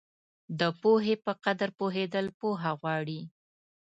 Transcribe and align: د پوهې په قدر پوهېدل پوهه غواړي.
د 0.59 0.61
پوهې 0.81 1.15
په 1.25 1.31
قدر 1.43 1.69
پوهېدل 1.79 2.25
پوهه 2.39 2.71
غواړي. 2.79 3.21